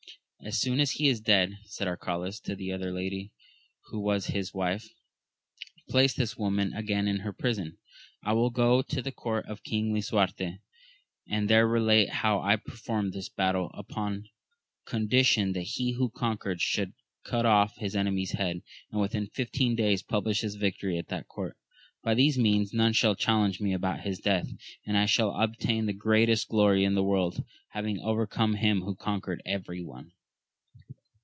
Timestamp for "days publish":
19.75-20.41